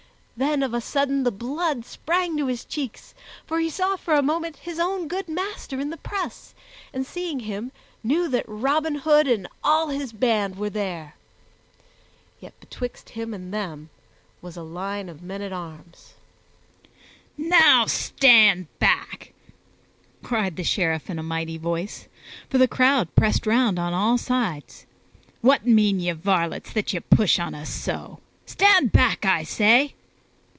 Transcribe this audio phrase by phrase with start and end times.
[0.37, 3.13] Then of a sudden the blood sprang to his cheeks,
[3.45, 6.55] for he saw for a moment his own good master in the press
[6.91, 7.71] and, seeing him,
[8.03, 11.15] knew that Robin Hood and all his band were there.
[12.39, 13.91] Yet betwixt him and them
[14.41, 16.15] was a line of men at arms.
[17.37, 19.33] "Now, stand back!"
[20.23, 22.07] cried the Sheriff in a mighty voice,
[22.49, 24.87] for the crowd pressed around on all sides.
[25.41, 28.21] "What mean ye, varlets, that ye push upon us so?
[28.47, 29.93] Stand back, I say!"